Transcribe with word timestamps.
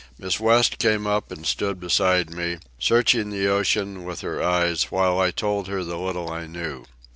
Miss 0.17 0.39
West 0.39 0.79
came 0.79 1.05
up 1.05 1.31
and 1.31 1.45
stood 1.45 1.79
beside 1.79 2.31
me, 2.31 2.57
searching 2.79 3.29
the 3.29 3.47
ocean 3.47 4.03
with 4.03 4.21
her 4.21 4.41
eyes 4.41 4.85
while 4.85 5.19
I 5.19 5.29
told 5.29 5.67
her 5.67 5.83
the 5.83 5.99
little 5.99 6.27
I 6.31 6.47
knew. 6.47 6.85